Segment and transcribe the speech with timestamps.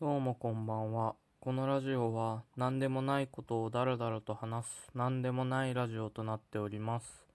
[0.00, 1.16] どうもこんばんは。
[1.40, 7.26] このラジオは何でもないことをだらだらと話す何でもないラジオとなっております。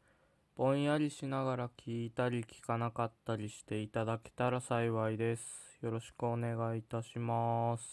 [0.55, 5.43] ぼんやりしながら聞いたり聞かなかったりしていただけたら幸いです。
[5.81, 7.83] よろしくお願いいたします。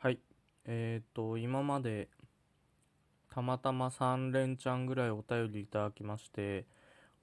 [0.00, 0.18] はい。
[0.66, 2.10] えっ、と、今まで
[3.34, 6.66] たまたま3連チャンぐらいお便りいただきまして、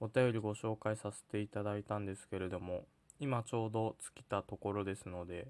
[0.00, 2.86] お便りご紹介させていただいたんですけれども、
[3.20, 5.46] 今ちょうど尽きたところですので、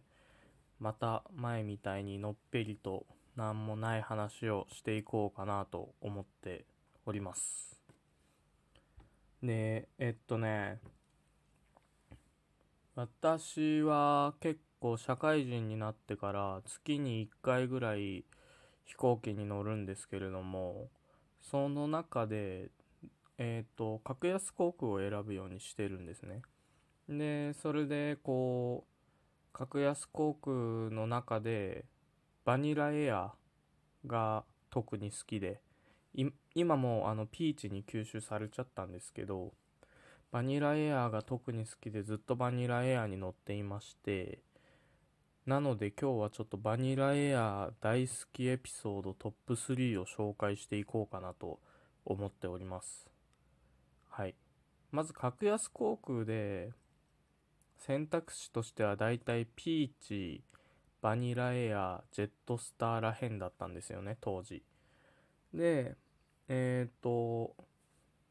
[0.78, 6.64] また前みたいにのっぺりと何もない話をしていこうかなと思って
[7.06, 7.80] おります。
[9.42, 10.80] で、えっとね、
[12.94, 18.24] 私は結構社会人になってから月に1回ぐらい
[18.84, 20.88] 飛行機に乗るんですけれども、
[21.40, 22.70] その中で、
[23.38, 26.42] えっと、格安航空を選ぶようにしてるんですね。
[27.08, 28.93] で、それでこう、
[29.54, 30.54] 格安航空
[30.90, 31.86] の中で
[32.44, 33.32] バニラエア
[34.04, 35.60] が特に好きで
[36.54, 39.52] 今もあのピーチに吸収されちゃったんですけど
[40.32, 44.40] バニラエアが特に好きでずっとバニラエアに乗っていまして
[45.46, 51.60] なので今日はちょっとバニラエア大好きエピソードトップ3を紹介していこうかなと
[52.04, 53.08] 思っております。
[54.08, 54.34] はい。
[54.90, 56.72] まず格安航空で
[57.78, 60.42] 選択肢としてはだいたいピーチ、
[61.02, 64.62] バニラエア、ジェットスターらへんだったんですよね、当時。
[65.52, 65.96] で、
[66.48, 67.54] えっ、と、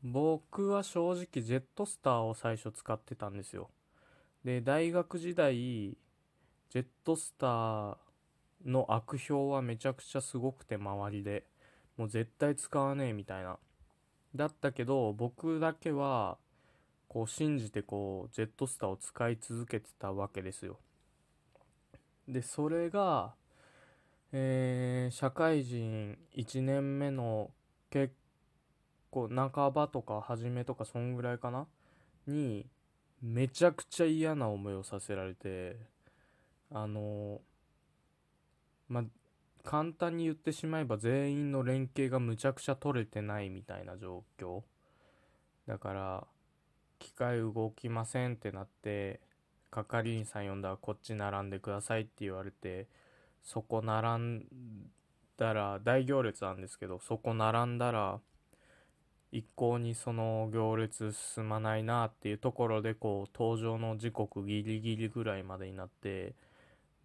[0.04, 3.70] 僕は正直ジェットスターを最初使ってたんですよ。
[4.44, 7.98] で、大学時代、ジェットスター
[8.66, 11.46] の悪評はめちゃくちゃすごくて周りで、
[11.96, 13.58] もう絶対使わねえみたいな。
[14.36, 16.38] だったけど、僕だけは、
[17.14, 20.80] こう信じてこうジェットスターを使い続けてたわけですよ。
[22.28, 23.36] でそれが、
[24.32, 27.52] えー社会人1年目の
[27.92, 28.16] 結
[29.12, 31.68] 構半ばとか初めとかそんぐらいかな？
[32.26, 32.66] に
[33.22, 35.78] めちゃくちゃ嫌な思いをさせられて
[36.72, 37.42] あの
[38.90, 39.04] まあ
[39.64, 44.64] 簡単に言ってしまえば全員の連携がむちゃくちゃ取れてないみたいな状況
[45.68, 46.28] だから
[47.04, 49.20] 機械動きませんってなって
[49.70, 52.88] 係員さん呼んだらこっち並んでくださいって言われて
[53.44, 54.46] そこ並ん
[55.38, 58.20] だら大行列なんですけどそこ並んだら
[59.32, 66.36] 一向にその行列進まないなっていうところでこう登場の時刻ギリギリぐらいまでになって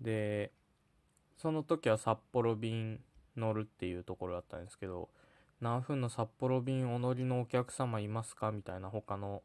[0.00, 0.52] で
[1.36, 3.00] その時は札幌便
[3.36, 5.08] 乗るっていうところだったんですけど
[5.60, 8.52] 何分の札幌便お乗りのお客様いますか？
[8.52, 9.42] みたいな他の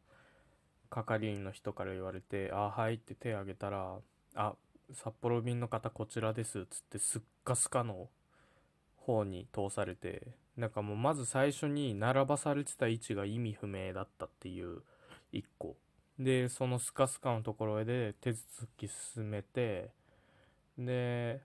[0.94, 4.00] 係員の人から言われて「あはい」って手挙げたら
[4.36, 4.56] 「あ
[4.92, 8.10] 札幌便の方こちらです」っつってすっかすかの
[8.98, 14.84] 方に通されてなんかもうまず最初に並ばされてた位置が意味不明だったっていう
[15.32, 15.76] 一個。
[16.20, 19.90] でそのスカスカのところで手続き進めて
[20.78, 21.42] で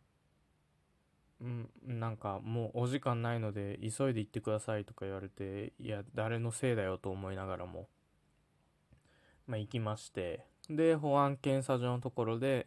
[1.40, 7.88] うんなんかもうお時間ないので急いで行ってくださいとか言われていや誰のせいだよと思いながらも
[9.48, 12.66] まあ、行きましてで保安検査場のところで、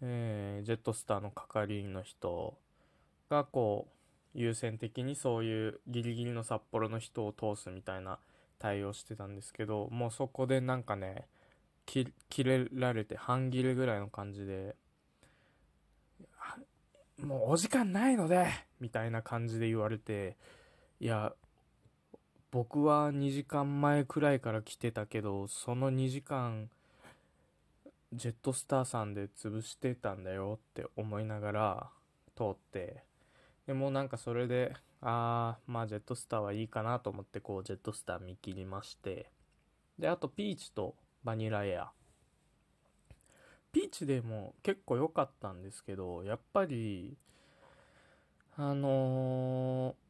[0.00, 2.56] えージェットスターの係員の人
[3.28, 3.88] がこ
[4.34, 8.18] う優先的にそういうギリギリの札幌の人を通すみたいな
[8.58, 11.26] 対応してたんですけどもうそこでなんかね
[11.86, 12.12] 切
[12.44, 14.76] れられて半切れぐらいの感じで
[17.22, 18.46] もうお時間ないので
[18.80, 20.36] みたいな感じで言われて
[21.00, 21.32] いや
[22.56, 26.70] 僕は2時間前くらいから来てたけどその2時間
[28.14, 31.86] ジェットスターさんで潰してたんだよって思いながら
[32.34, 33.02] 通って。
[33.66, 39.30] でもなんかそれであーまあジェットスターはいいかなと思ってこうジェットスター見切りまして。
[39.98, 40.94] であとピーチと
[41.24, 41.90] バニラエア。
[43.70, 47.18] ピーチでも結構良かったんですけどやっぱり
[48.56, 50.05] あのー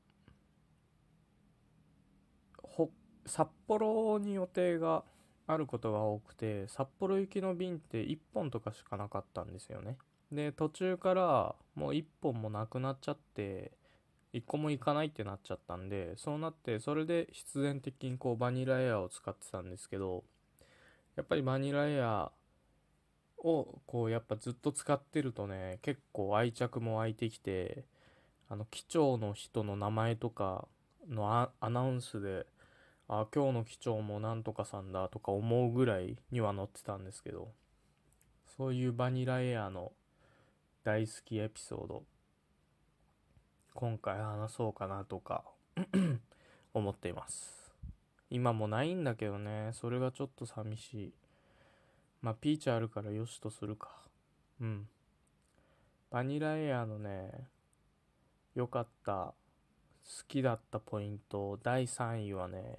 [3.27, 5.05] 札幌に予定が
[5.47, 9.97] あることが多くて札幌行きの便って1本とかしかなかったんですよね。
[10.33, 13.73] で途中からもう1本もなくなっちゃって
[14.35, 20.25] 1個も行かないってなっちゃったんでそうなってそれで必然的にこうバニラエアを使ってたんですけど
[21.15, 22.33] やっぱりバニラエア
[23.39, 27.85] をこうやっぱずっと使ってるとね結構愛着も湧いてきて
[28.49, 30.67] あの機長の人の名前とか
[31.09, 32.47] のアアナウンスで
[33.09, 37.53] あ今日の機長もなんとかさんだとか思うぐらいには乗ってたんですけど
[38.57, 39.93] そういうバニラエアの
[40.83, 42.03] 大好きエピソード
[43.75, 45.45] 今回話そうかなとか
[46.73, 47.75] 思っています。
[48.31, 51.13] 今もないんだけどねそれがちょっと寂しい。
[52.23, 53.91] まあピーチあるからよしとするか。
[54.61, 54.89] うん。
[56.11, 57.31] バニラエアのね
[58.55, 59.35] 良かった好
[60.27, 62.79] きだったポイント第3位はね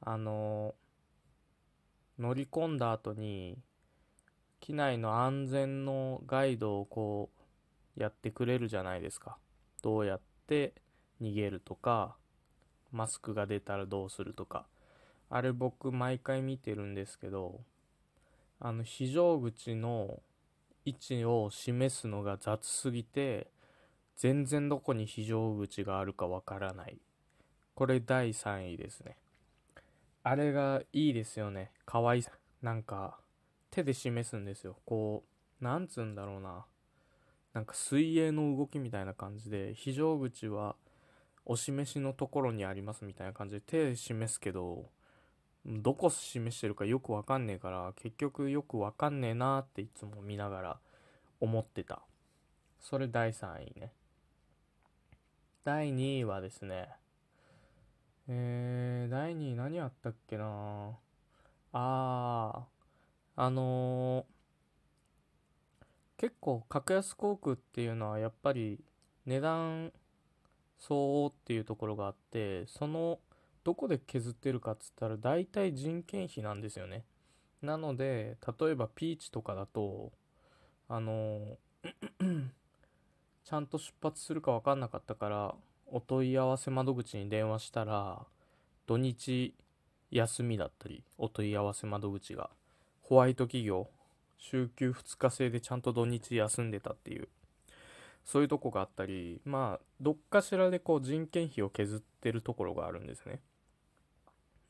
[0.00, 0.74] あの
[2.18, 3.58] 乗り込んだ後に
[4.60, 7.30] 機内の安全のガイドをこ
[7.96, 9.36] うやってくれるじゃないですか。
[9.82, 10.74] どうやって
[11.20, 12.16] 逃げるとか
[12.92, 14.66] マスクが出たらどうするとか。
[15.30, 17.60] あれ僕毎回見てるんですけど
[18.60, 20.22] あの非常口の
[20.84, 23.48] 位置を示すのが雑すぎて
[24.16, 26.98] 全然どこに非常口があるかわからない。
[27.74, 29.16] これ第3位ですね。
[30.26, 31.70] あれがいいですよね。
[31.84, 32.24] かわい
[32.62, 33.18] なんか
[33.70, 34.78] 手で示すんですよ。
[34.86, 35.22] こ
[35.60, 36.64] うなんつうんだろうな。
[37.52, 40.76] なんか水泳の動きみたいな感じで非常口は
[41.44, 44.86] お示しのところにありますみたいな感じで手で示すけど
[45.66, 50.78] どこ示してるかよくわかんねえから結局よくわかんねえなっていつも見ながら
[51.40, 52.00] 思ってた。
[52.80, 53.92] それ第3位ね。
[55.64, 56.88] 第2位はですね
[58.26, 58.63] えー、
[59.34, 60.96] 第2位何あったっけな。
[61.72, 62.62] あー
[63.36, 64.24] あのー、
[66.16, 68.78] 結構格安航空っていうのはやっぱり
[69.26, 69.92] 値段
[70.78, 73.18] 相応っていうところがあってその
[73.64, 77.04] どこで削ってるかっつったら大体人件費なんですよね。
[77.60, 80.12] なので例えばピーチとかだと
[80.88, 82.48] あのー、
[83.42, 85.54] ちゃんと出発するか分かんなかったから
[85.86, 88.26] お問い合わせ窓口に電話したら
[88.86, 89.54] 土日
[90.10, 92.50] 休みだったりお問い合わせ窓口が
[93.02, 93.88] ホワイト企業
[94.38, 97.28] 週休2日制でちゃんと土日休んでたっていう
[98.24, 103.40] そういうとこがあったりまあどっかしらでこう人件費を削ってるところがあるんですね。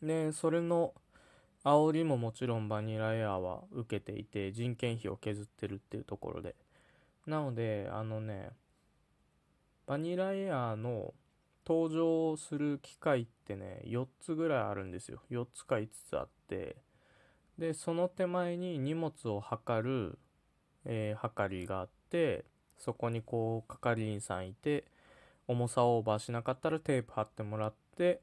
[0.03, 0.93] でそれの
[1.65, 6.55] 煽りももちろんバニラエアは受けていて人件費を削ってるっていうところで。
[7.27, 8.51] なのであのね
[9.87, 11.15] バニラエアの
[11.67, 15.23] 登場する機械ってね4つぐらいあるんですよ。
[15.31, 16.77] 4つか5つあって。
[17.59, 20.19] でその手前に荷物を測る、
[20.85, 22.45] えー、測りがあって
[22.79, 24.85] そこにこう係員さんいて
[25.47, 28.21] 重さオーバーしなかったらテープ貼ってもらって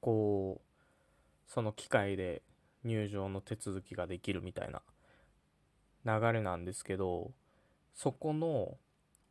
[0.00, 2.42] こうその機械で
[2.84, 4.82] 入場の手続きができるみたいな
[6.04, 7.30] 流れなんですけど
[7.94, 8.76] そこの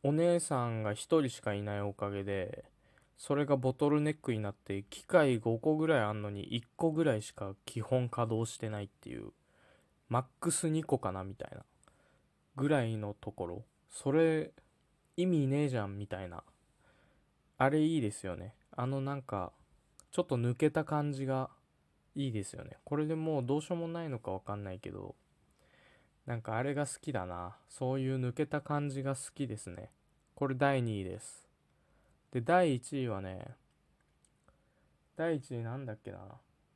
[0.02, 2.64] お姉さんが1人しかいないおかげで
[3.18, 9.32] それがボトルネックになって機械5個ぐらいあんのに1個ぐらいしか基本稼働してないっていう
[10.08, 11.64] マックス2個かなみたいな
[12.54, 13.64] ぐらいのところ。
[13.90, 14.52] それ
[15.16, 16.44] 意味ねえじゃんみたいな。
[17.58, 18.54] あれいいですよね。
[18.76, 19.52] あのなんか
[20.12, 21.50] ちょっと抜けた感じが
[22.14, 22.78] いいですよね。
[22.84, 25.16] これでもうどうしようもないのかわかんないけど
[26.24, 27.56] なんかあれが好きだな。
[27.68, 29.90] そういう抜けた感じが好きですね。
[30.36, 31.47] これ第2位です。
[32.32, 33.56] で、第1位はね、
[35.16, 36.18] 第1位なんだっけな。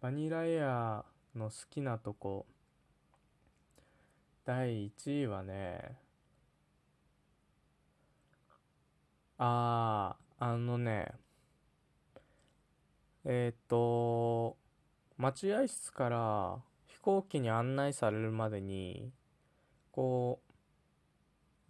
[0.01, 1.05] バニラエア
[1.37, 2.47] の好きなとこ。
[4.45, 5.97] 第1位はね、
[9.39, 11.13] あー、あのね、
[13.25, 14.57] えっ、と、
[15.17, 19.13] 待合室から飛行機に案内されるまでに、
[19.93, 20.41] こ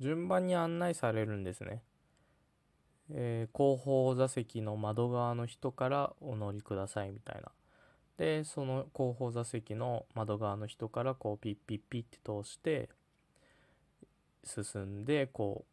[0.01, 1.83] う、順番に案内されるんですね。
[3.15, 7.51] えー、後方座席の窓側の人からお乗りくださいみたいな。
[8.19, 12.89] で、その後方座席の窓側の人からこうピッピッピッって通して
[14.45, 15.65] 進んでこ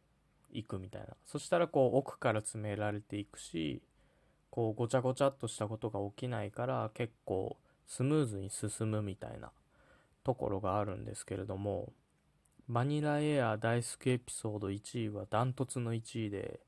[0.52, 1.08] う行くみたいな。
[1.26, 3.82] そしたらこう奥から詰められていくし、
[4.50, 7.56] こうごちゃごちゃっとしたことが起きないから結構
[7.86, 9.50] スムーズに進むみたいな
[10.24, 11.92] ところがあるんですけれども、
[12.68, 16.60] バニラエア大好きエピソード1位はダントツの1位で、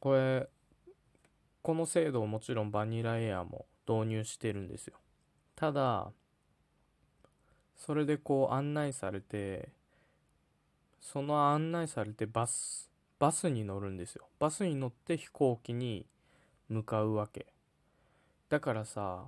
[0.00, 0.48] これ
[1.62, 4.94] この制度をもちろんバニラエアも導入してるんですよ。
[5.54, 6.10] ただ
[7.76, 9.68] それでこう案内されて
[11.00, 14.26] その案内されてバスバスに乗るんですよ。
[14.38, 16.06] バスに乗って飛行機に
[16.68, 17.46] 向かうわけ。
[18.48, 19.26] だからさ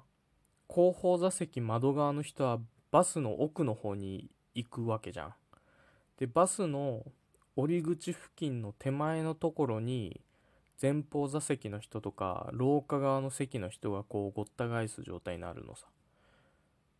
[0.68, 2.58] 後方座席窓側の人は
[2.90, 5.34] バスの奥の方に行くわけじゃん。
[6.18, 7.04] でバスの
[7.56, 10.22] 降り口付近の手前のところに
[10.82, 15.86] 前方座席の人とか廊下側の席の人がこうごった返す状態になるのさ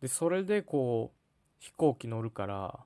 [0.01, 1.17] でそれでこう
[1.59, 2.79] 飛行機乗るから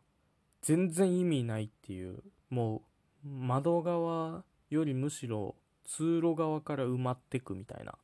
[0.63, 2.82] 全然意味ないっていうも
[3.24, 5.56] う窓側よりむしろ
[5.88, 7.96] 通路側から埋まってくみたいな。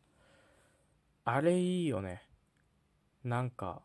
[1.26, 2.24] あれいいよね。
[3.24, 3.82] なんか、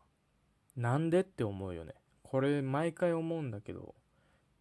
[0.75, 1.93] なんでって思うよね。
[2.23, 3.95] これ毎回思うんだけど、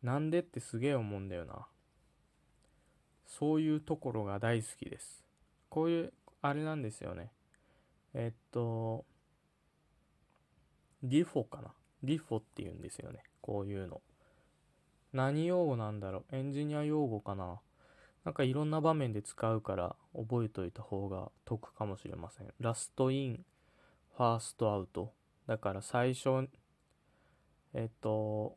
[0.02, 1.66] なんでってすげえ思うんだよな。
[3.28, 5.24] そういうところが大好きです。
[5.68, 7.30] こういう、あれなんですよね。
[8.14, 9.04] えっと、
[11.02, 11.72] リフォかな？
[12.02, 13.22] リフォって言うんですよね。
[13.40, 14.00] こういうの。
[15.12, 16.36] 何用語なんだろう？
[16.36, 17.60] エンジニア用語かな？
[18.24, 22.48] なんかいろんな場面で使うから覚えといた方が得かもしれません。
[22.60, 23.44] ラストイン、
[24.16, 25.12] ファーストアウト。
[25.46, 26.48] だから最初、
[27.74, 28.56] えっと、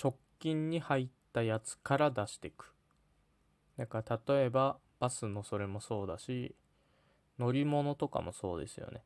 [0.00, 2.72] 直近に入ったやつから出していく。
[3.78, 6.54] だから例えばバスのそれもそうだし、
[7.38, 9.02] 乗り物とかもそうですよね。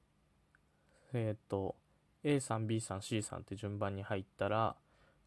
[1.13, 1.75] えっ、と、
[2.23, 4.77] A さん、B さん、C さんって順番に入ったら、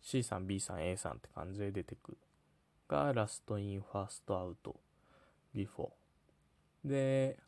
[0.02, 2.18] C さん、B さん、A さんって感じで出てくる。
[2.88, 6.90] が、 last in, first out、LIFO。
[6.90, 7.40] で、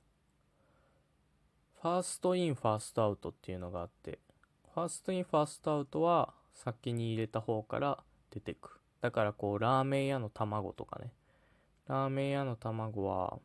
[1.81, 4.19] first in, first outっていうのがあって、
[4.73, 8.79] ファーストイン、ファーストアウトは先に入れた方から出てく。
[9.01, 11.11] だからこう、ラーメン屋の卵とかね。
[11.87, 13.37] ラーメン屋の卵は、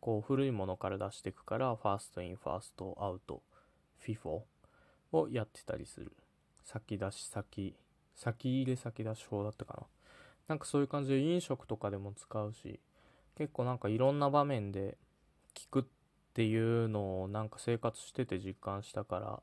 [0.00, 6.12] こう古いものから出していくから、 first in、first out、FIFO をやってたりする。
[6.62, 7.74] 先出し先、
[8.14, 9.86] 先入れ先出し法だったかな。
[10.46, 12.78] なんかそういう感じで飲食とかでも使うし、
[13.36, 14.96] 結構なんかいろんな場面で
[15.54, 15.84] 聞くっ
[16.34, 19.42] ていうのをなんか生活してて実感したから、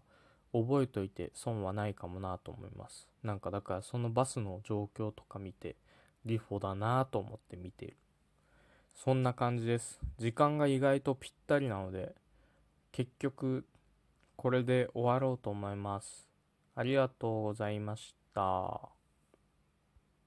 [0.53, 3.09] 覚えといて損はないかもなと思います。
[3.21, 5.75] なんかだからそのバスの状況とか見て、
[6.25, 7.97] リフォだなと思って見てる。
[8.95, 9.99] そんな感じです。
[10.17, 12.15] 時間が意外とぴったりなので、
[12.91, 13.65] 結局、
[14.35, 16.27] これで終わろうと思います。
[16.75, 18.98] ありがとうございました。